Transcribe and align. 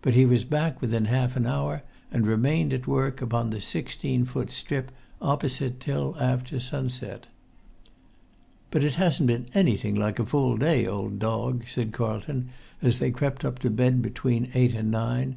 But 0.00 0.14
he 0.14 0.24
was 0.24 0.44
back 0.44 0.80
within 0.80 1.04
half 1.04 1.36
an 1.36 1.44
hour, 1.44 1.82
and 2.10 2.26
remained 2.26 2.72
at 2.72 2.86
work 2.86 3.20
upon 3.20 3.50
the 3.50 3.60
sixteen 3.60 4.24
foot 4.24 4.50
strip 4.50 4.90
opposite 5.20 5.78
till 5.78 6.16
after 6.18 6.58
sunset. 6.58 7.26
"But 8.70 8.82
it 8.82 8.94
hasn't 8.94 9.26
been 9.26 9.48
anything 9.52 9.94
like 9.94 10.18
a 10.18 10.24
full 10.24 10.56
day, 10.56 10.86
old 10.86 11.18
dog," 11.18 11.64
said 11.68 11.92
Carlton, 11.92 12.48
as 12.80 12.98
they 12.98 13.10
crept 13.10 13.44
up 13.44 13.58
to 13.58 13.68
bed 13.68 14.00
between 14.00 14.48
eight 14.54 14.74
and 14.74 14.90
nine. 14.90 15.36